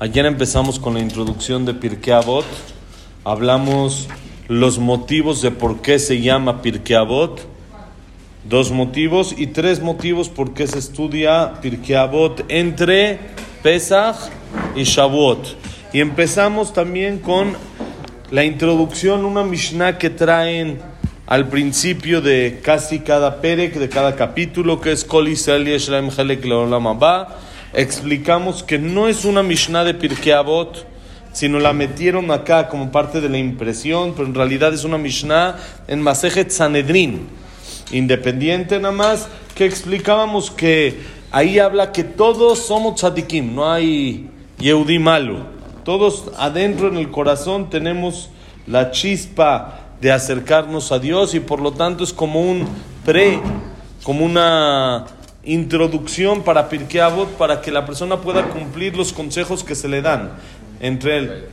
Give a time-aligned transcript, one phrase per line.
[0.00, 2.44] Ayer empezamos con la introducción de Pirkei Avot.
[3.22, 4.08] Hablamos
[4.48, 7.46] los motivos de por qué se llama Pirkei Avot.
[8.48, 13.20] Dos motivos y tres motivos por qué se estudia Pirkei Avot entre
[13.62, 14.16] Pesach
[14.74, 15.56] y Shavuot.
[15.92, 17.56] Y empezamos también con
[18.32, 20.80] la introducción, una Mishnah que traen
[21.26, 26.44] al principio de casi cada perek, de cada capítulo, que es Kol Israel Yeshlaim Helek
[26.44, 27.38] Leolam Abba.
[27.72, 30.86] Explicamos que no es una Mishnah de Pirkei Avot,
[31.32, 35.56] sino la metieron acá como parte de la impresión, pero en realidad es una Mishnah
[35.88, 37.26] en Masejet Sanedrin,
[37.90, 41.00] independiente nada más, que explicábamos que
[41.32, 44.28] ahí habla que todos somos tzadikim, no hay
[44.58, 45.46] Yehudi malo.
[45.84, 48.30] Todos adentro en el corazón tenemos
[48.66, 52.66] la chispa de acercarnos a Dios y por lo tanto es como un
[53.04, 53.40] pre,
[54.02, 55.06] como una
[55.44, 60.02] introducción para Pirkei Avot para que la persona pueda cumplir los consejos que se le
[60.02, 60.32] dan
[60.80, 61.44] entre él,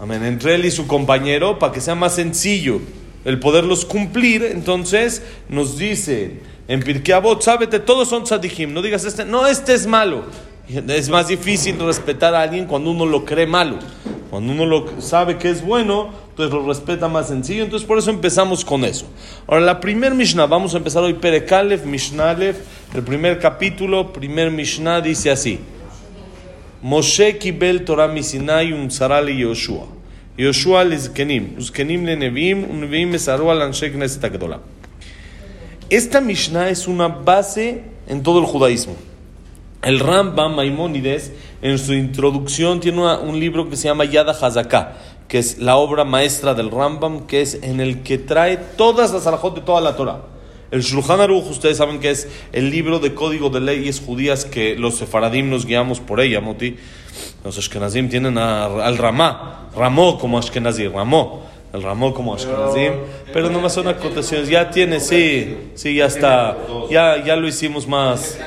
[0.00, 2.80] amén, entre él y su compañero para que sea más sencillo
[3.24, 4.44] el poderlos cumplir.
[4.44, 9.74] Entonces nos dice en Pirkei Avot, sábete, todos son tzadijim, no digas este, no, este
[9.74, 10.24] es malo.
[10.68, 13.78] Es más difícil respetar a alguien cuando uno lo cree malo.
[14.36, 17.64] Cuando uno lo sabe que es bueno, entonces lo respeta más sencillo.
[17.64, 19.06] Entonces por eso empezamos con eso.
[19.46, 22.58] Ahora, la primer Mishnah, vamos a empezar hoy Perekalef, Mishnalef,
[22.94, 25.58] el primer capítulo, primer Mishnah dice así.
[26.82, 29.86] Moshe kibel Torah misinai un sarali Yoshua.
[30.36, 34.60] Yoshua lizkenim, uzkenim le nevim, un nevim mesaru al anshe knesset agdola.
[35.88, 38.96] Esta Mishnah es una base en todo el judaísmo.
[39.86, 41.30] El Rambam Maimónides,
[41.62, 44.96] en su introducción, tiene un libro que se llama Yada Hazaká,
[45.28, 49.28] que es la obra maestra del Rambam, que es en el que trae todas las
[49.28, 50.22] alajot de toda la Torah.
[50.72, 54.74] El Shulchan Aruch, ustedes saben que es el libro de código de leyes judías que
[54.74, 56.76] los sefaradim nos guiamos por ella, Moti.
[57.44, 61.44] Los ashkenazim tienen a, al Ramá, Ramó como ashkenazim, Ramó
[61.76, 62.92] el Ramó como Ashkenazim,
[63.32, 64.48] pero nomás son acotaciones.
[64.48, 66.56] Ya tiene, sí, sí, ya está,
[66.90, 68.38] ya, ya lo hicimos más,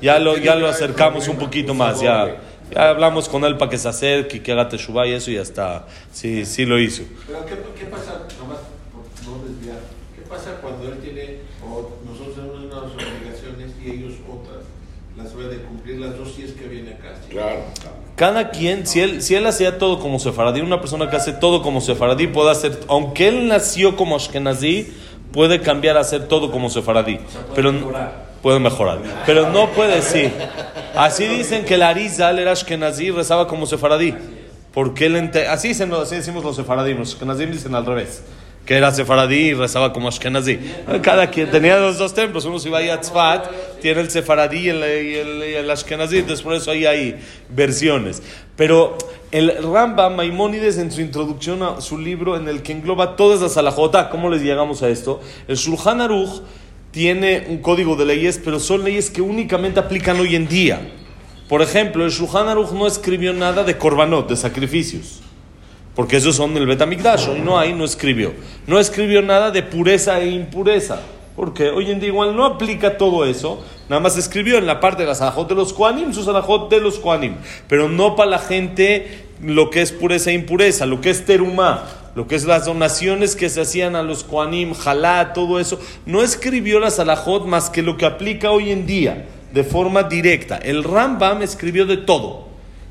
[0.00, 3.78] ya lo, ya lo acercamos un poquito más, ya, ya hablamos con él para que
[3.78, 7.02] se acerque, que haga teshuva y eso y ya está, sí, sí lo hizo.
[7.26, 8.58] Pero ¿qué, qué pasa, nomás
[8.92, 9.78] por no desviar,
[10.16, 14.64] qué pasa cuando él tiene, o nosotros tenemos unas obligaciones y ellos otras?
[15.16, 17.14] Las debe de cumplir las dos si es que viene acá.
[17.24, 17.32] ¿sí?
[17.32, 17.62] Claro.
[18.18, 21.62] Cada quien, si él, si él hacía todo como sefaradí, una persona que hace todo
[21.62, 24.92] como sefaradí puede hacer, aunque él nació como ashkenazí,
[25.32, 27.20] puede cambiar a hacer todo como sefaradí.
[27.54, 27.72] Pero
[28.42, 28.98] puede mejorar.
[29.24, 30.32] Pero no puede decir.
[30.96, 34.14] Así dicen que el Arizal era ashkenazí y rezaba como sefaradí.
[34.74, 38.22] Porque él ente- así, dicen, así decimos los sefaradí, los ashkenazí dicen al revés.
[38.68, 40.58] Que era sefaradí y rezaba como ashkenazí.
[41.00, 42.44] Cada quien tenía los dos templos.
[42.44, 45.70] Uno se iba ahí a Tzfat, tiene el sefaradí y el, y el, y el
[45.70, 46.18] ashkenazí.
[46.18, 47.18] Entonces por eso ahí hay
[47.48, 48.22] versiones.
[48.56, 48.98] Pero
[49.30, 53.56] el Rambam Maimónides en su introducción a su libro en el que engloba todas las
[53.56, 55.20] alajotas, ¿cómo les llegamos a esto?
[55.48, 56.42] El Shulchan Aruch
[56.90, 60.92] tiene un código de leyes, pero son leyes que únicamente aplican hoy en día.
[61.48, 65.22] Por ejemplo, el Shulchan Aruch no escribió nada de korbanot, de sacrificios.
[65.98, 68.32] Porque esos son del Betamigdash, hoy no hay, no escribió.
[68.68, 71.00] No escribió nada de pureza e impureza.
[71.34, 73.64] Porque hoy en día igual no aplica todo eso.
[73.88, 76.78] Nada más escribió en la parte de las alajot de los Koanim, sus alajot de
[76.78, 77.34] los Koanim.
[77.66, 81.88] Pero no para la gente lo que es pureza e impureza, lo que es terumá,
[82.14, 85.80] lo que es las donaciones que se hacían a los Koanim, jalá, todo eso.
[86.06, 90.58] No escribió las alajot más que lo que aplica hoy en día, de forma directa.
[90.58, 92.47] El Rambam escribió de todo.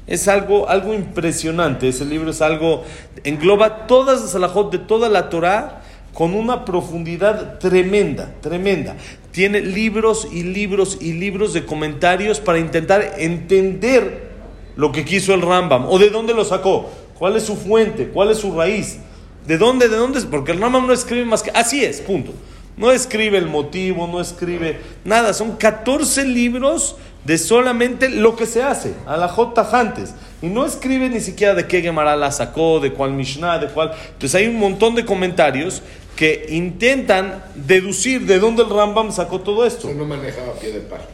[0.08, 1.90] Es algo, algo impresionante.
[1.90, 2.84] Ese libro es algo.
[3.24, 5.82] engloba todas las alajot de toda la Torah
[6.14, 8.96] con una profundidad tremenda, tremenda.
[9.32, 14.32] Tiene libros y libros y libros de comentarios para intentar entender
[14.76, 18.32] lo que quiso el Rambam o de dónde lo sacó, cuál es su fuente, cuál
[18.32, 18.98] es su raíz,
[19.46, 22.32] de dónde, de dónde es, porque el Rambam no escribe más que así es, punto.
[22.78, 26.96] No escribe el motivo, no escribe nada, son 14 libros
[27.28, 30.16] de solamente lo que se hace, alajot tajantes.
[30.42, 33.92] Y no escribe ni siquiera de qué Gemara la sacó, de cuál Mishnah, de cuál.
[34.14, 35.82] Entonces hay un montón de comentarios
[36.16, 39.90] que intentan deducir de dónde el Rambam sacó todo esto.
[39.90, 41.12] Eso no manejaba pie de páginas.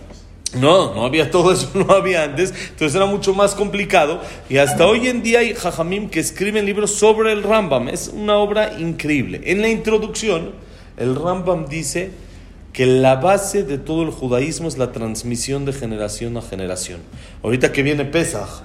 [0.54, 4.21] No, no había todo eso, no había antes, entonces era mucho más complicado.
[4.50, 8.38] Y hasta hoy en día hay jajamim que escriben libros sobre el Rambam, es una
[8.38, 9.42] obra increíble.
[9.45, 10.51] En la introducción,
[10.95, 12.12] el Rambam dice
[12.73, 17.01] que la base de todo el judaísmo es la transmisión de generación a generación.
[17.43, 18.63] Ahorita que viene Pesach,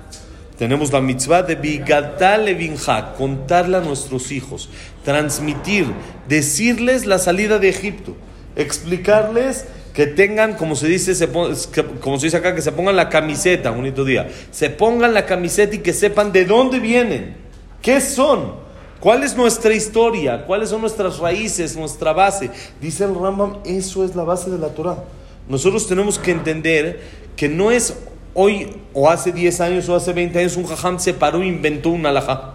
[0.58, 4.70] tenemos la mitzvah de Bigatá Levinja, contarle a nuestros hijos,
[5.04, 5.86] transmitir,
[6.26, 8.16] decirles la salida de Egipto,
[8.56, 13.10] explicarles que tengan, como se dice, se como se dice acá, que se pongan la
[13.10, 17.36] camiseta, bonito día, se pongan la camiseta y que sepan de dónde vienen,
[17.82, 18.54] qué son,
[19.00, 22.50] cuál es nuestra historia, cuáles son nuestras raíces, nuestra base.
[22.80, 25.04] Dice el Rambam, eso es la base de la Torah.
[25.48, 27.00] Nosotros tenemos que entender
[27.36, 27.94] que no es
[28.34, 31.90] hoy o hace 10 años o hace 20 años un jajam se paró e inventó
[31.90, 32.54] un alajá.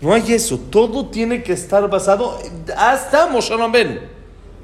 [0.00, 2.38] No hay eso, todo tiene que estar basado
[2.76, 4.20] hasta Moshe Rabbeinu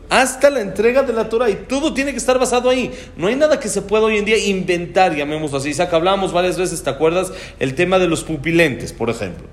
[0.09, 2.93] hasta la entrega de la Torah y todo tiene que estar basado ahí.
[3.17, 5.75] No hay nada que se pueda hoy en día inventar, llamémoslo así.
[5.75, 7.33] que hablamos varias veces, ¿te acuerdas?
[7.59, 9.47] El tema de los pupilentes, por ejemplo.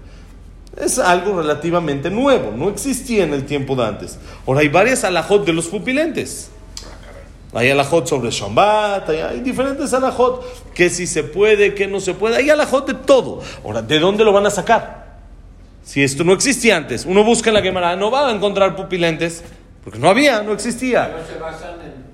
[0.77, 4.17] Es algo relativamente nuevo, no existía en el tiempo de antes.
[4.47, 6.49] Ahora hay varias alajot de los pupilentes.
[7.53, 12.37] Hay alajot sobre Shabbat, hay, diferentes alajot, que si se puede, que no se puede,
[12.37, 13.41] hay alajot de todo.
[13.63, 15.19] Ahora, ¿de dónde lo van a sacar?
[15.83, 19.43] Si esto no existía antes, uno busca en la Gemara, no va a encontrar pupilentes.
[19.83, 21.13] Porque no había, no existía.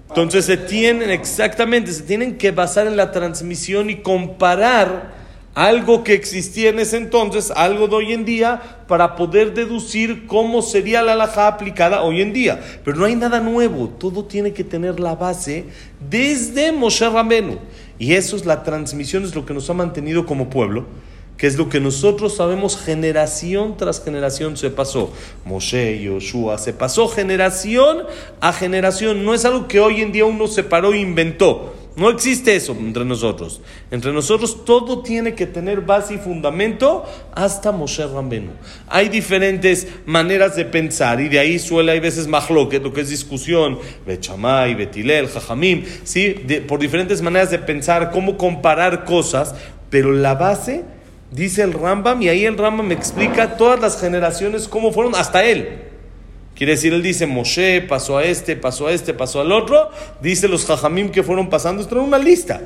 [0.10, 5.19] Entonces se tienen, exactamente, se tienen que basar en la transmisión y comparar
[5.60, 10.62] algo que existía en ese entonces, algo de hoy en día, para poder deducir cómo
[10.62, 12.62] sería la alhaja aplicada hoy en día.
[12.86, 15.66] Pero no hay nada nuevo, todo tiene que tener la base
[16.10, 17.58] desde Moshe Ramenu.
[17.98, 20.86] Y eso es la transmisión, es lo que nos ha mantenido como pueblo
[21.36, 25.14] que es lo que nosotros sabemos generación tras generación se pasó.
[25.46, 28.04] Moshe, Yoshua, se pasó generación
[28.42, 29.24] a generación.
[29.24, 31.79] No es algo que hoy en día uno se paró e inventó.
[31.96, 33.62] No existe eso entre nosotros.
[33.92, 37.04] Entre nosotros todo tiene que tener base y fundamento
[37.34, 38.52] hasta Moshe Rambenu.
[38.88, 43.10] Hay diferentes maneras de pensar y de ahí suele hay veces mahloket, lo que es
[43.10, 46.36] discusión, Bechamay, Betilel, Jajamim, ¿sí?
[46.68, 49.56] por diferentes maneras de pensar, cómo comparar cosas,
[49.90, 50.86] pero la base
[51.32, 55.44] Dice el Rambam, y ahí el Rambam me explica todas las generaciones cómo fueron hasta
[55.44, 55.89] él.
[56.60, 59.92] Quiere decir, él dice, Moshe pasó a este, pasó a este, pasó al otro.
[60.22, 61.82] Dice los jajamim que fueron pasando.
[61.82, 62.62] Esto una lista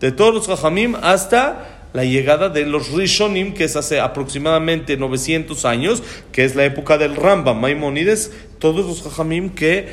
[0.00, 5.66] de todos los jajamim hasta la llegada de los Rishonim, que es hace aproximadamente 900
[5.66, 6.02] años,
[6.32, 9.88] que es la época del Rambam, Maimonides, todos los jajamim que eh,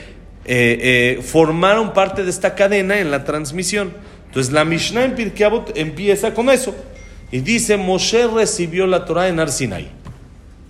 [0.46, 3.92] eh, formaron parte de esta cadena en la transmisión.
[4.28, 6.74] Entonces la Mishnah en Pirkei empieza con eso.
[7.34, 9.90] Y dice, Moshe recibió la Torah en Arsinai.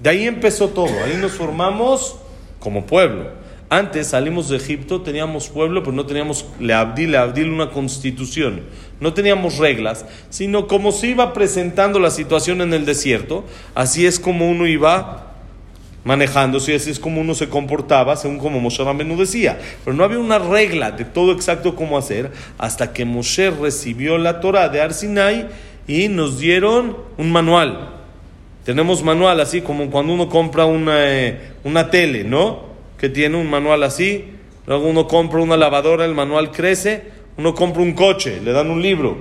[0.02, 2.16] De ahí empezó todo, ahí nos formamos
[2.62, 3.42] como pueblo.
[3.70, 8.62] Antes salimos de Egipto, teníamos pueblo, pero no teníamos Leabdil, Leabdil una constitución.
[9.00, 14.20] No teníamos reglas, sino como se iba presentando la situación en el desierto, así es
[14.20, 15.32] como uno iba
[16.04, 19.58] manejándose, así es como uno se comportaba, según como Moshe Rabbeinu decía.
[19.86, 24.42] Pero no había una regla de todo exacto cómo hacer, hasta que Moshe recibió la
[24.42, 25.48] Torah de Arsinai
[25.88, 28.01] y nos dieron un manual.
[28.66, 32.72] Tenemos manual así como cuando uno compra una, eh, una tele, ¿no?
[32.98, 34.26] Que tiene un manual así.
[34.68, 37.04] Luego uno compra una lavadora, el manual crece.
[37.38, 39.18] Uno compra un coche, le dan un libro.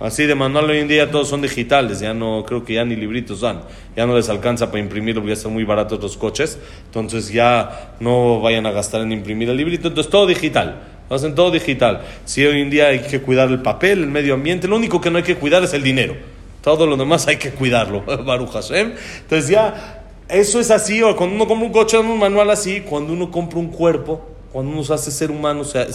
[0.00, 2.96] Así de manual hoy en día todos son digitales, ya no creo que ya ni
[2.96, 3.60] libritos dan,
[3.94, 7.96] ya no les alcanza para imprimir porque ya están muy baratos los coches, entonces ya
[8.00, 10.80] no vayan a gastar en imprimir el librito, entonces todo digital
[11.14, 12.02] hacen todo digital.
[12.24, 15.10] Si hoy en día hay que cuidar el papel, el medio ambiente, lo único que
[15.10, 16.14] no hay que cuidar es el dinero.
[16.62, 18.92] Todo lo demás hay que cuidarlo, Baruch Hashem.
[19.20, 23.12] Entonces ya, eso es así, o cuando uno compra un coche, un manual así, cuando
[23.12, 25.86] uno compra un cuerpo, cuando uno se hace ser humano, o sea,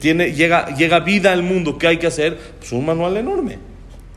[0.00, 2.38] tiene, llega, llega vida al mundo, ¿qué hay que hacer?
[2.58, 3.58] Pues un manual enorme.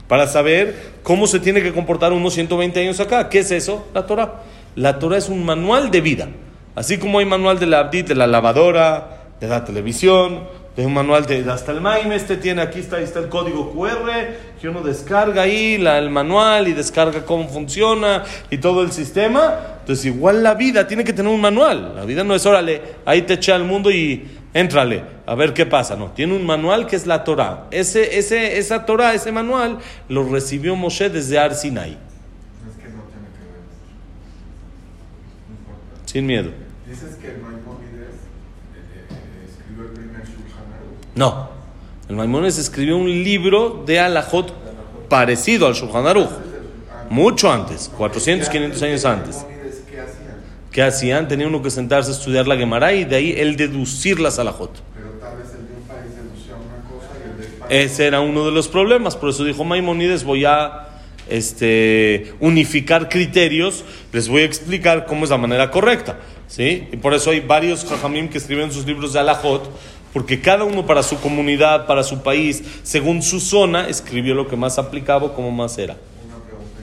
[0.07, 3.29] Para saber cómo se tiene que comportar unos 120 años acá.
[3.29, 3.87] ¿Qué es eso?
[3.93, 4.41] La Torah.
[4.75, 6.29] La Torah es un manual de vida.
[6.73, 10.45] Así como hay manual de la abdit, de la lavadora, de la televisión,
[10.75, 14.11] de un manual de hasta el MAIM, este tiene, aquí está, está el código QR,
[14.61, 19.59] que uno descarga ahí la, el manual y descarga cómo funciona y todo el sistema.
[19.81, 21.95] Entonces igual la vida tiene que tener un manual.
[21.95, 25.65] La vida no es, órale, ahí te echa al mundo y éntrale, a ver qué
[25.65, 25.95] pasa.
[25.95, 27.65] No, tiene un manual que es la Torah.
[27.71, 31.97] Ese, ese, esa Torah, ese manual, lo recibió Moshe desde Ar Sinai.
[36.05, 36.51] Sin miedo.
[36.87, 37.35] Dices que
[41.19, 41.49] No.
[42.07, 44.53] El Maimónides escribió un libro de Alajot
[45.09, 46.29] parecido al Shulchan Aruch.
[47.09, 49.45] Mucho antes, 400, 500 años antes.
[50.71, 51.27] ¿Qué hacían?
[51.27, 54.71] Tenía uno que sentarse a estudiar la Gemara y de ahí el deducir las Alajot.
[57.67, 60.87] Ese era uno de los problemas, por eso dijo Maimonides, voy a
[61.27, 63.83] este, unificar criterios,
[64.13, 66.17] les voy a explicar cómo es la manera correcta.
[66.47, 66.87] ¿sí?
[66.93, 69.69] Y por eso hay varios jajamim que escriben sus libros de Alajot
[70.13, 74.55] porque cada uno para su comunidad, para su país, según su zona, escribió lo que
[74.55, 75.95] más aplicaba como más era.
[76.25, 76.79] Una pregunta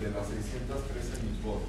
[0.00, 1.60] de las 613 mitzvot,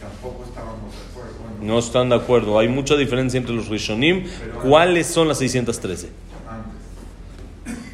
[0.00, 1.38] tampoco estábamos de acuerdo.
[1.60, 2.58] No están de acuerdo.
[2.58, 4.24] Hay mucha diferencia entre los Rishonim.
[4.62, 6.27] ¿Cuáles son las 613?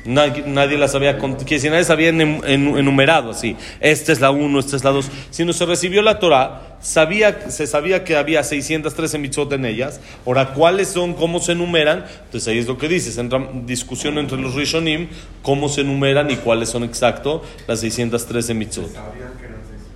[0.05, 3.57] Nadie, nadie las había que si nadie sabía enumerado así.
[3.81, 5.11] Esta es la 1, esta es la 2.
[5.31, 10.01] Si no se recibió la Torah, sabía, se sabía que había 613 mitzvot en ellas.
[10.27, 11.15] Ahora, ¿cuáles son?
[11.15, 12.05] ¿Cómo se enumeran?
[12.25, 13.17] Entonces ahí es lo que dices.
[13.17, 15.09] Entra discusión entre los Rishonim,
[15.43, 18.91] cómo se enumeran y cuáles son exacto las 613 mitzvot.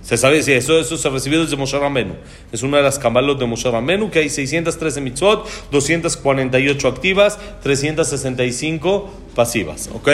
[0.09, 2.15] Se sabe, sí, eso, eso se recibió desde Moshe Ramenu.
[2.51, 9.13] Es una de las cambalos de Moshe Ramenu, que hay 613 mitzvot, 248 activas, 365
[9.35, 9.87] pasivas.
[9.93, 10.07] ¿Ok?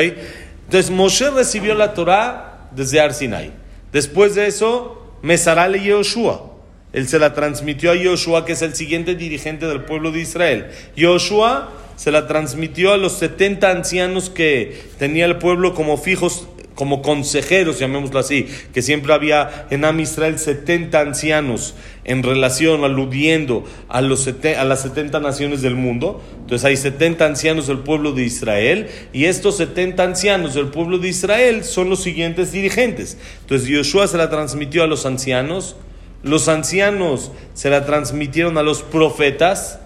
[0.65, 3.51] Entonces Moshe recibió la Torah desde Arsinai.
[3.93, 6.51] Después de eso, Mesarale Yoshua.
[6.91, 10.71] Él se la transmitió a Yoshua, que es el siguiente dirigente del pueblo de Israel.
[10.97, 17.01] Yoshua se la transmitió a los 70 ancianos que tenía el pueblo como fijos como
[17.01, 24.01] consejeros, llamémoslo así, que siempre había en Am Israel 70 ancianos en relación, aludiendo a,
[24.01, 26.21] los a las 70 naciones del mundo.
[26.41, 31.07] Entonces hay 70 ancianos del pueblo de Israel y estos 70 ancianos del pueblo de
[31.09, 33.17] Israel son los siguientes dirigentes.
[33.41, 35.77] Entonces Yoshua se la transmitió a los ancianos,
[36.23, 39.79] los ancianos se la transmitieron a los profetas,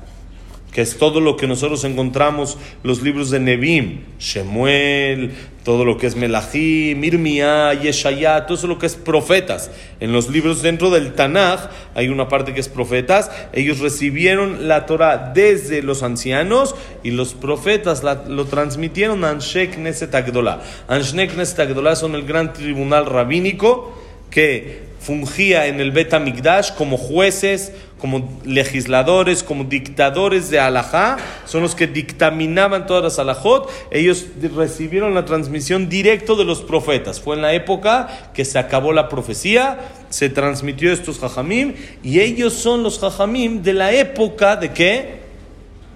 [0.71, 5.31] que es todo lo que nosotros encontramos, los libros de Nebim, Shemuel,
[5.69, 9.69] todo lo que es Melahim, Irmia, Yeshayá, todo eso lo que es profetas.
[9.99, 13.29] En los libros dentro del Tanaj hay una parte que es profetas.
[13.53, 16.73] Ellos recibieron la Torah desde los ancianos
[17.03, 20.63] y los profetas lo transmitieron a Anshek Neset Agdolá.
[20.87, 23.93] Anshek Neset son el gran tribunal rabínico
[24.29, 31.61] que fungía en el Bet Migdash como jueces, como legisladores, como dictadores de alajá, son
[31.61, 33.69] los que dictaminaban todas las alajot.
[33.91, 37.19] Ellos recibieron la transmisión directo de los profetas.
[37.19, 42.53] Fue en la época que se acabó la profecía, se transmitió estos jajamim, y ellos
[42.53, 45.19] son los jajamim de la época de qué?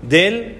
[0.02, 0.58] Del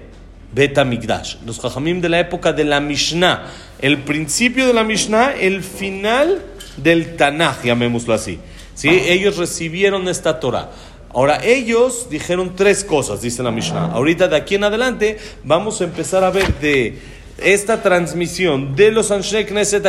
[0.52, 1.36] Bet Migdash.
[1.44, 3.46] Los jajamim de la época de la Mishnah.
[3.80, 6.42] El principio de la Mishnah, el final
[6.76, 8.38] del Tanaj, llamémoslo así.
[8.74, 8.88] ¿Sí?
[8.88, 10.70] Ellos recibieron esta Torah.
[11.12, 13.92] Ahora, ellos dijeron tres cosas, dice la Mishnah.
[13.92, 16.98] Ahorita de aquí en adelante vamos a empezar a ver de
[17.38, 19.84] esta transmisión de los Anshek Knesset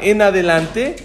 [0.00, 0.96] en adelante,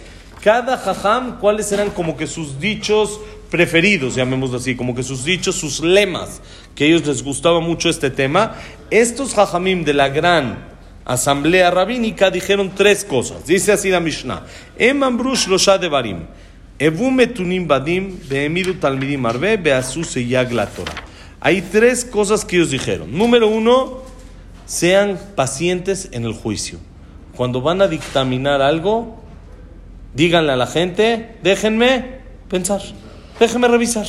[0.41, 5.55] cada jajam, cuáles eran como que sus dichos preferidos, llamémoslo así, como que sus dichos,
[5.55, 6.41] sus lemas,
[6.73, 8.55] que a ellos les gustaba mucho este tema.
[8.91, 10.74] Estos jajamim de la gran
[11.05, 13.45] asamblea rabínica dijeron tres cosas.
[13.45, 14.45] Dice así la Mishnah.
[14.77, 16.25] Emambrush de Barim.
[21.39, 23.17] Hay tres cosas que ellos dijeron.
[23.17, 24.01] Número uno,
[24.65, 26.79] sean pacientes en el juicio.
[27.35, 29.21] Cuando van a dictaminar algo,
[30.13, 32.19] díganle a la gente, déjenme
[32.49, 32.81] pensar,
[33.39, 34.07] déjenme revisar.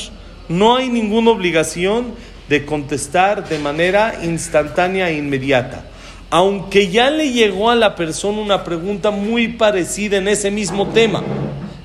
[0.48, 2.14] No hay ninguna obligación
[2.48, 5.84] de contestar de manera instantánea e inmediata.
[6.30, 11.22] Aunque ya le llegó a la persona una pregunta muy parecida en ese mismo tema.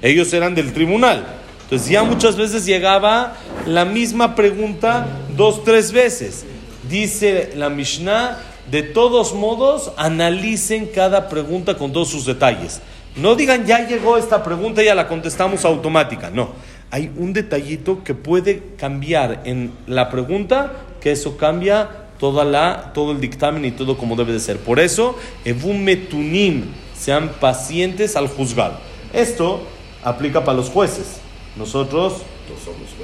[0.01, 1.25] Ellos eran del tribunal.
[1.63, 5.07] Entonces ya muchas veces llegaba la misma pregunta
[5.38, 6.45] dos, tres veces.
[6.89, 12.81] Dice la Mishnah, de todos modos, analicen cada pregunta con todos sus detalles.
[13.15, 16.29] No digan, ya llegó esta pregunta, ya la contestamos automática.
[16.29, 16.50] No,
[16.89, 23.13] hay un detallito que puede cambiar en la pregunta, que eso cambia toda la, todo
[23.13, 24.59] el dictamen y todo como debe de ser.
[24.59, 28.77] Por eso, Evum Metunim, sean pacientes al juzgado.
[29.11, 29.63] Esto
[30.03, 31.17] aplica para los jueces.
[31.57, 32.21] Nosotros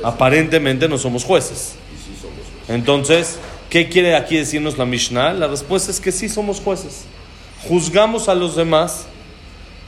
[0.03, 1.74] aparentemente no somos jueces.
[2.67, 3.39] Entonces,
[3.71, 5.33] ¿qué quiere aquí decirnos la Mishnah?
[5.33, 7.05] La respuesta es que sí somos jueces.
[7.67, 9.07] Juzgamos a los demás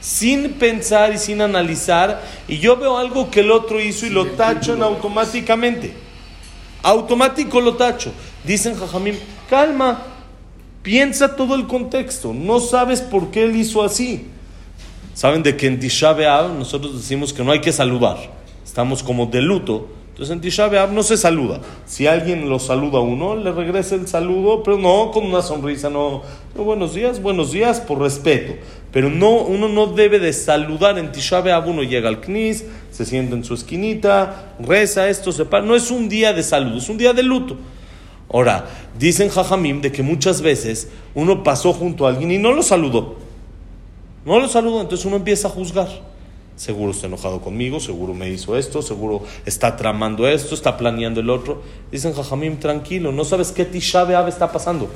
[0.00, 4.26] sin pensar y sin analizar y yo veo algo que el otro hizo y lo
[4.32, 5.94] tachan automáticamente.
[6.82, 8.12] Automático lo tacho.
[8.44, 9.16] Dicen Jajamim,
[9.48, 10.02] calma,
[10.82, 14.26] piensa todo el contexto, no sabes por qué él hizo así.
[15.14, 16.14] Saben de que en Tisha
[16.48, 18.16] nosotros decimos que no hay que saludar.
[18.64, 19.88] Estamos como de luto.
[20.08, 21.60] Entonces en Tisha no se saluda.
[21.84, 25.90] Si alguien lo saluda a uno, le regresa el saludo, pero no con una sonrisa,
[25.90, 26.22] no.
[26.54, 28.54] buenos días, buenos días, por respeto.
[28.92, 31.40] Pero no, uno no debe de saludar en Tisha.
[31.66, 35.64] Uno llega al Knis, se sienta en su esquinita, reza esto, se para.
[35.64, 37.56] No es un día de saludo, es un día de luto.
[38.32, 38.68] Ahora,
[38.98, 43.16] dicen Jajamim de que muchas veces uno pasó junto a alguien y no lo saludó.
[44.24, 45.88] No lo saludo, entonces uno empieza a juzgar.
[46.54, 51.30] Seguro está enojado conmigo, seguro me hizo esto, seguro está tramando esto, está planeando el
[51.30, 51.62] otro.
[51.90, 54.90] Dicen, Jajamim, tranquilo, no sabes qué Tisha B'Av está pasando.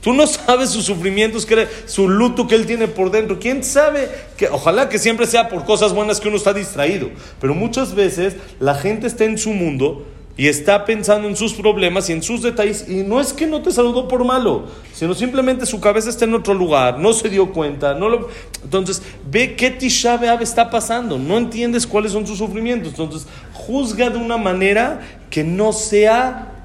[0.00, 1.46] Tú no sabes sus sufrimientos,
[1.84, 3.38] su luto que él tiene por dentro.
[3.38, 4.08] ¿Quién sabe?
[4.38, 7.10] Que, ojalá que siempre sea por cosas buenas que uno está distraído.
[7.38, 10.06] Pero muchas veces la gente está en su mundo
[10.40, 12.86] y está pensando en sus problemas y en sus detalles.
[12.88, 16.32] Y no es que no te saludó por malo, sino simplemente su cabeza está en
[16.32, 17.92] otro lugar, no se dio cuenta.
[17.92, 18.30] No lo...
[18.64, 22.92] Entonces, ve qué Tisha B'Av está pasando, no entiendes cuáles son sus sufrimientos.
[22.92, 26.64] Entonces, juzga de una manera que no sea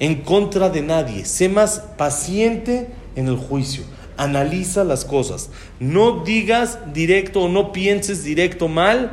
[0.00, 1.24] en contra de nadie.
[1.26, 3.84] Sé más paciente en el juicio.
[4.16, 5.50] Analiza las cosas.
[5.78, 9.12] No digas directo o no pienses directo mal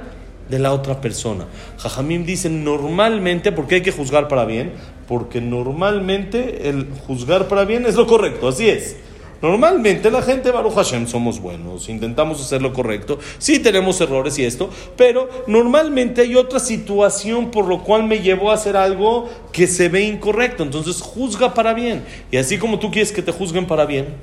[0.50, 1.46] de la otra persona.
[1.78, 4.74] Jajamim dice normalmente, porque hay que juzgar para bien,
[5.08, 8.98] porque normalmente el juzgar para bien es lo correcto, así es.
[9.44, 14.46] Normalmente la gente, Baruch Hashem, somos buenos, intentamos hacer lo correcto, sí tenemos errores y
[14.46, 19.68] esto, pero normalmente hay otra situación por lo cual me llevó a hacer algo que
[19.68, 22.06] se ve incorrecto, entonces juzga para bien.
[22.32, 24.16] Y así como tú quieres que te juzguen para bien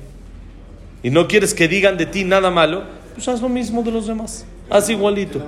[1.03, 4.07] y no quieres que digan de ti nada malo, pues haz lo mismo de los
[4.07, 5.39] demás, haz igualito.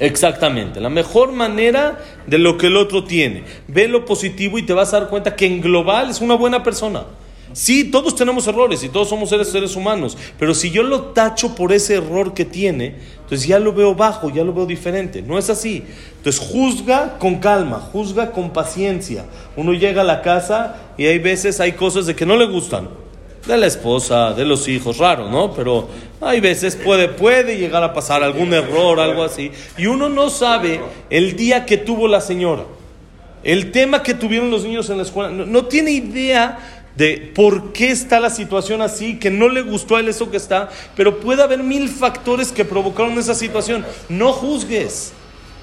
[0.00, 3.44] Exactamente, la mejor manera de lo que el otro tiene.
[3.66, 6.62] Ve lo positivo y te vas a dar cuenta que en global es una buena
[6.62, 7.04] persona.
[7.52, 11.72] Sí, todos tenemos errores y todos somos seres, humanos, pero si yo lo tacho por
[11.72, 15.22] ese error que tiene, entonces ya lo veo bajo, ya lo veo diferente.
[15.22, 15.82] No es así.
[16.18, 19.24] Entonces juzga con calma, juzga con paciencia.
[19.56, 22.88] Uno llega a la casa y hay veces hay cosas de que no le gustan.
[23.48, 25.54] De la esposa, de los hijos, raro, ¿no?
[25.54, 25.88] Pero
[26.20, 29.50] hay veces puede, puede llegar a pasar algún error, algo así.
[29.78, 32.64] Y uno no sabe el día que tuvo la señora,
[33.42, 35.30] el tema que tuvieron los niños en la escuela.
[35.30, 39.96] No, no tiene idea de por qué está la situación así, que no le gustó
[39.96, 43.82] a él eso que está, pero puede haber mil factores que provocaron esa situación.
[44.10, 45.14] No juzgues.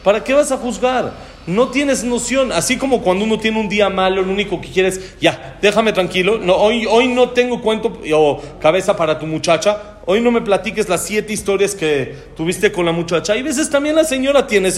[0.05, 1.13] ¿Para qué vas a juzgar?
[1.47, 5.15] No tienes noción, así como cuando uno tiene un día malo, lo único que quieres,
[5.19, 10.21] ya, déjame tranquilo, no, hoy, hoy no tengo cuento o cabeza para tu muchacha, hoy
[10.21, 13.35] no me platiques las siete historias que tuviste con la muchacha.
[13.35, 14.71] Y veces también la señora tiene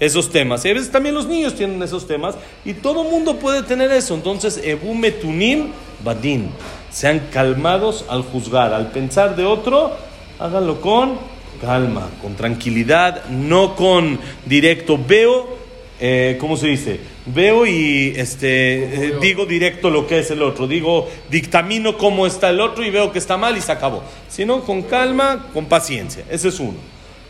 [0.00, 3.62] esos temas, y a veces también los niños tienen esos temas, y todo mundo puede
[3.62, 4.14] tener eso.
[4.14, 5.68] Entonces, Ebu Metunim
[6.02, 6.50] Badin,
[6.90, 9.92] sean calmados al juzgar, al pensar de otro,
[10.38, 11.31] háganlo con
[11.62, 14.98] calma, con tranquilidad, no con directo.
[14.98, 15.62] Veo
[16.04, 16.98] eh, ¿cómo se dice?
[17.26, 22.50] Veo y este, eh, digo directo lo que es el otro, digo, dictamino cómo está
[22.50, 24.02] el otro y veo que está mal y se acabó.
[24.28, 26.24] Sino con calma, con paciencia.
[26.28, 26.74] Ese es uno.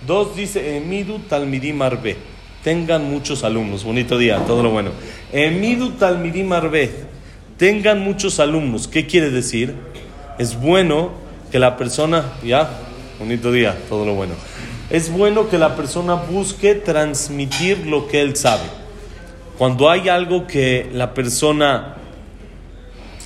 [0.07, 2.16] Dos dice, Emidu Talmidim Arbe.
[2.64, 3.85] Tengan muchos alumnos.
[3.85, 4.92] Bonito día, todo lo bueno.
[5.35, 6.90] Emidu Talmidim Arbe.
[7.59, 8.88] Tengan muchos alumnos.
[8.88, 9.74] ¿Qué quiere decir?
[10.38, 11.11] Es bueno
[11.50, 12.70] que la persona, ya,
[13.22, 14.35] bonito día, todo lo bueno
[14.92, 18.64] es bueno que la persona busque transmitir lo que él sabe.
[19.56, 21.96] Cuando hay algo que la persona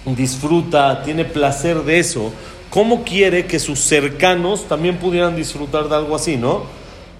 [0.04, 2.32] disfruta, tiene placer de eso,
[2.70, 6.62] ¿cómo quiere que sus cercanos también pudieran disfrutar de algo así, no?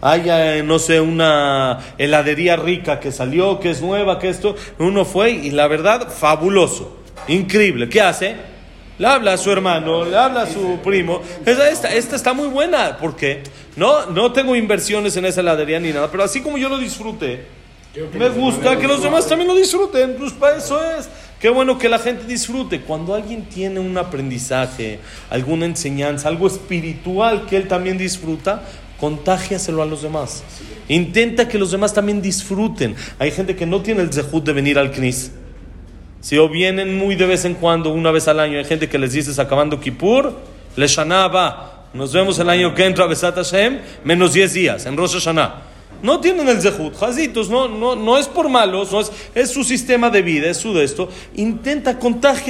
[0.00, 5.04] Hay, eh, no sé, una heladería rica que salió, que es nueva, que esto, uno
[5.04, 7.88] fue y la verdad, fabuloso, increíble.
[7.88, 8.36] ¿Qué hace?
[8.98, 11.20] Le habla a su hermano, le habla a su primo.
[11.44, 12.96] Esta, esta está muy buena.
[12.96, 13.42] ¿Por qué?
[13.76, 17.44] No, no tengo inversiones en esa heladería ni nada, pero así como yo lo disfrute,
[18.18, 20.16] me gusta que los demás también lo disfruten.
[20.18, 21.08] Pues para eso es.
[21.40, 22.80] Qué bueno que la gente disfrute.
[22.80, 28.62] Cuando alguien tiene un aprendizaje, alguna enseñanza, algo espiritual que él también disfruta,
[28.98, 30.42] contágiaselo a los demás.
[30.88, 32.96] Intenta que los demás también disfruten.
[33.18, 35.32] Hay gente que no tiene el zehut de venir al CNIS
[36.20, 38.98] si o vienen muy de vez en cuando, una vez al año, hay gente que
[38.98, 40.34] les dices acabando Kippur,
[40.76, 45.14] le va, nos vemos el año que entra Besat Hashem, menos 10 días, en Rosh
[45.14, 45.62] Hashanah.
[46.02, 49.64] No tienen el zehut, jazitos, no, no, no es por malos, no es, es su
[49.64, 51.08] sistema de vida, es su de esto.
[51.36, 51.98] Intenta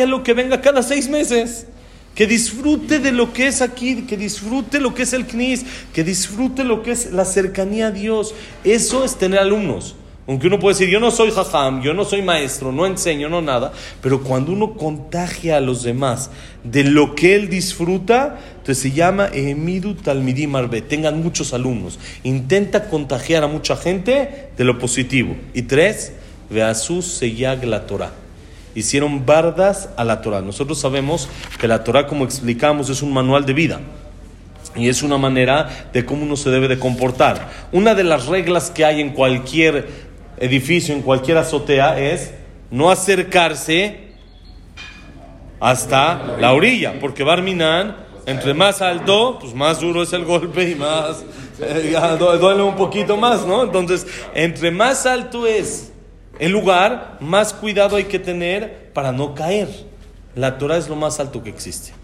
[0.06, 1.66] lo que venga cada seis meses.
[2.14, 6.02] Que disfrute de lo que es aquí, que disfrute lo que es el CNIS, que
[6.02, 8.34] disfrute lo que es la cercanía a Dios.
[8.64, 9.94] Eso es tener alumnos.
[10.28, 13.42] Aunque uno puede decir, yo no soy jajam, yo no soy maestro, no enseño, no
[13.42, 16.30] nada, pero cuando uno contagia a los demás
[16.64, 20.82] de lo que él disfruta, entonces se llama Emidu Talmidim Arbe.
[20.82, 22.00] Tengan muchos alumnos.
[22.24, 25.36] Intenta contagiar a mucha gente de lo positivo.
[25.54, 26.12] Y tres,
[26.50, 28.10] Veasus Seyag la Torah.
[28.74, 30.40] Hicieron bardas a la Torah.
[30.40, 31.28] Nosotros sabemos
[31.60, 33.80] que la Torah, como explicamos, es un manual de vida.
[34.74, 37.50] Y es una manera de cómo uno se debe de comportar.
[37.72, 40.05] Una de las reglas que hay en cualquier
[40.38, 42.32] edificio, en cualquier azotea, es
[42.70, 44.06] no acercarse
[45.60, 47.96] hasta la orilla, porque Barminan,
[48.26, 51.24] entre más alto, pues más duro es el golpe y más
[51.60, 53.62] eh, duele un poquito más, ¿no?
[53.62, 55.92] Entonces, entre más alto es
[56.38, 59.68] el lugar, más cuidado hay que tener para no caer.
[60.34, 61.95] La Torah es lo más alto que existe.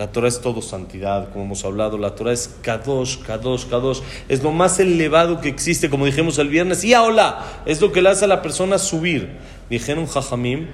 [0.00, 1.98] La Torah es todo santidad, como hemos hablado.
[1.98, 4.00] La Torah es Kadosh, Kadosh, Kadosh.
[4.30, 6.84] Es lo más elevado que existe, como dijimos el viernes.
[6.84, 9.28] Y ahora, es lo que le hace a la persona subir.
[9.68, 10.68] Dijeron Jajamim,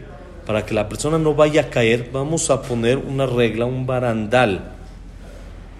[0.47, 4.77] para que la persona no vaya a caer, vamos a poner una regla, un barandal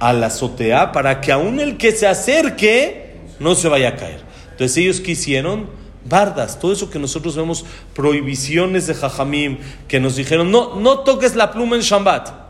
[0.01, 4.23] a la azotea para que aún el que se acerque no se vaya a caer.
[4.51, 5.69] Entonces ellos quisieron
[6.05, 11.37] bardas, todo eso que nosotros vemos, prohibiciones de Jajamim, que nos dijeron, no, no toques
[11.37, 12.46] la pluma en Shambat.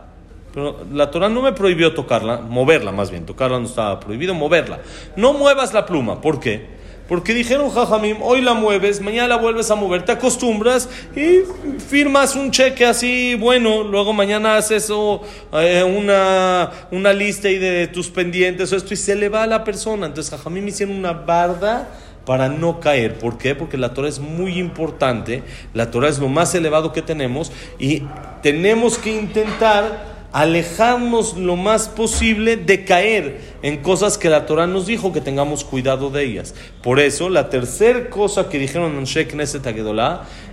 [0.57, 4.79] Pero la Torah no me prohibió tocarla, moverla más bien, tocarla no estaba prohibido, moverla.
[5.15, 6.65] No muevas la pluma, ¿por qué?
[7.07, 11.41] Porque dijeron Jajamim, hoy la mueves, mañana la vuelves a mover, te acostumbras y
[11.79, 15.21] firmas un cheque así, bueno, luego mañana haces oh,
[15.53, 19.47] eh, una, una lista y de tus pendientes o esto y se le va a
[19.47, 20.07] la persona.
[20.07, 21.87] Entonces Jajamim hicieron una barda
[22.25, 23.19] para no caer.
[23.19, 23.53] ¿Por qué?
[23.53, 25.43] Porque la Torah es muy importante,
[25.75, 28.01] la Torah es lo más elevado que tenemos y
[28.41, 34.85] tenemos que intentar alejarnos lo más posible de caer en cosas que la Torah nos
[34.85, 36.53] dijo que tengamos cuidado de ellas.
[36.83, 39.65] Por eso, la tercera cosa que dijeron en Sheikh Neset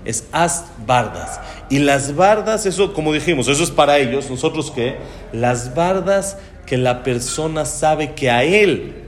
[0.07, 1.39] es haz bardas.
[1.69, 4.97] Y las bardas, eso como dijimos, eso es para ellos, nosotros qué?
[5.35, 9.04] Las bardas que la persona sabe que a él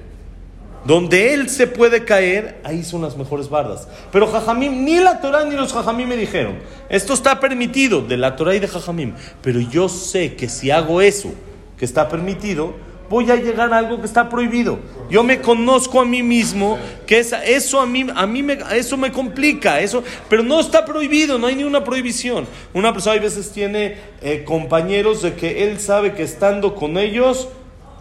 [0.86, 3.88] donde él se puede caer, ahí son las mejores bardas.
[4.12, 8.36] Pero Jajamim, ni la Torah ni los Jajamim me dijeron, esto está permitido de la
[8.36, 9.14] Torah y de Jajamim.
[9.42, 11.32] Pero yo sé que si hago eso,
[11.76, 12.74] que está permitido,
[13.08, 14.78] voy a llegar a algo que está prohibido.
[15.10, 19.10] Yo me conozco a mí mismo, que eso a mí, a mí me, eso me
[19.12, 22.46] complica, eso, pero no está prohibido, no hay ni una prohibición.
[22.74, 27.48] Una persona a veces tiene eh, compañeros de que él sabe que estando con ellos,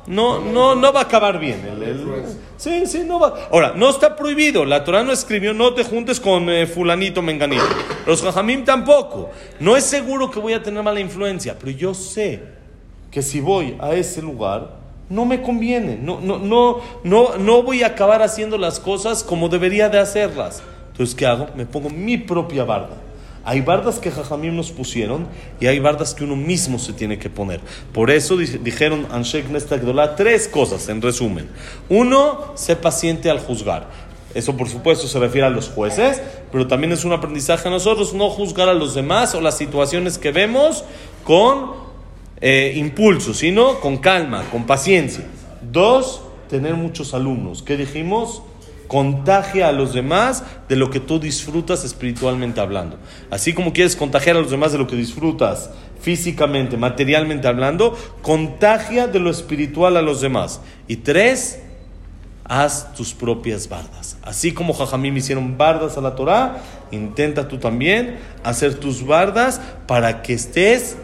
[0.08, 1.62] no, no, no va a acabar bien.
[2.58, 3.48] sí, sí, no va.
[3.52, 4.66] Ahora, no está prohibido.
[4.66, 7.64] La Torah no escribió, no te juntes con eh, fulanito, menganito.
[8.06, 9.32] Los jajamim tampoco.
[9.60, 12.44] No es seguro que voy a tener mala influencia, pero yo sé
[13.10, 14.76] que si voy a ese lugar,
[15.10, 15.98] no me conviene.
[15.98, 20.62] No, no, no, no, no voy a acabar haciendo las cosas como debería de hacerlas.
[20.92, 21.48] Entonces, ¿qué hago?
[21.56, 23.05] Me pongo mi propia barda.
[23.46, 25.28] Hay bardas que Jajamim nos pusieron
[25.60, 27.62] y hay bardas que uno mismo se tiene que poner.
[27.94, 31.48] Por eso dijeron Anshek Nestagdola tres cosas en resumen.
[31.88, 33.88] Uno, sé paciente al juzgar.
[34.34, 38.14] Eso por supuesto se refiere a los jueces, pero también es un aprendizaje a nosotros
[38.14, 40.84] no juzgar a los demás o las situaciones que vemos
[41.24, 41.72] con
[42.42, 45.24] eh, impulso, sino con calma, con paciencia.
[45.72, 47.64] Dos, tener muchos alumnos.
[47.64, 48.42] ¿Qué dijimos?
[48.88, 52.98] Contagia a los demás de lo que tú disfrutas espiritualmente hablando.
[53.30, 55.70] Así como quieres contagiar a los demás de lo que disfrutas
[56.00, 60.62] físicamente, materialmente hablando, contagia de lo espiritual a los demás.
[60.88, 61.60] Y tres,
[62.44, 64.18] haz tus propias bardas.
[64.22, 70.22] Así como Jajamim hicieron bardas a la Torah, intenta tú también hacer tus bardas para
[70.22, 70.98] que estés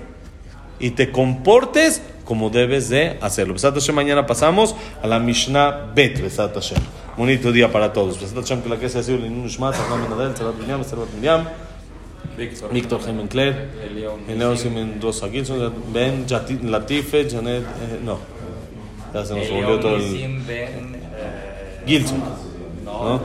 [0.80, 3.56] y te comportes como debes de hacerlo.
[3.92, 6.18] mañana pasamos a la Mishnah Bet,
[7.18, 8.20] Bonito día para todos.
[8.64, 11.46] que la que se ha sido el Nushmat, Menadel, Sarat Miriam, Sarat Miriam,
[12.38, 12.72] Víctor.
[14.30, 16.26] Eleo Simen Rosa Gilson, Ben
[16.72, 18.18] Latife, Janet, eh, no,
[19.14, 20.42] ya se nos volvió todo el...
[21.86, 22.24] Gilson,
[22.86, 23.20] ¿no?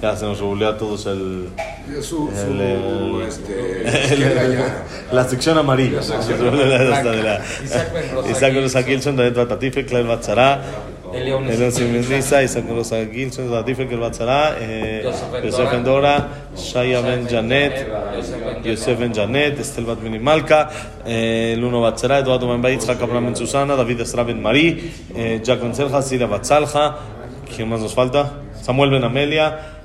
[0.00, 1.48] Ya se nos volvió a todos el...
[2.00, 4.64] Su, el, el, este,
[5.12, 5.96] la sección amarilla.
[5.96, 7.40] La sección amarilla.
[8.30, 10.62] Isaac Rosa Gilson, Janet Latife, Claire Batzara,
[11.12, 14.56] Elion Simrisa, Isaac Rosa Gilson, Latifel Kelbatzara,
[15.44, 17.86] Yosef Endora, Shaya Ben Janet,
[18.64, 20.70] Yosef Ben Janet, Estel Bat Minimalka,
[21.58, 24.90] Luno Batzara, Eduardo Ben Baitz, Abraham Ben Susana, David Esra Ben Marí,
[25.42, 26.96] Jack Ben Selja, Silvia Batzalja,
[27.54, 28.32] ¿quién más nos falta?
[28.62, 29.81] Samuel Ben Amelia,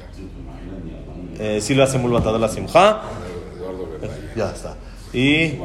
[1.59, 3.01] Silvia Semul Batadela Simcha,
[4.35, 4.75] ya está.
[5.13, 5.59] Y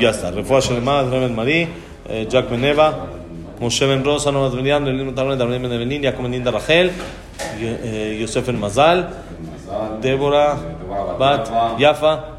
[0.00, 0.30] ya está.
[0.30, 1.68] Refuah Shelema, Ben Marí,
[2.28, 3.06] Jack Ben Eva,
[3.60, 6.92] Moshe ben Rosa, Nomad Miriam, Lelim Tarne, David ben Evelyn, Jacob ben Linda Rachel,
[8.20, 9.08] Yosef ben Mazal,
[10.00, 10.56] Débora,
[11.18, 12.38] Bat, Yafa,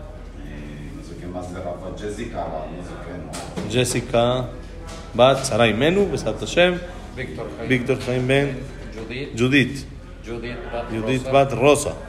[3.70, 4.48] Jessica,
[5.13, 6.80] Bat, Sarai Menu, Besat Hashem,
[7.68, 8.56] Víctor Jaime Ben,
[9.36, 9.86] Judith,
[10.24, 12.09] Judith Bat Rosa.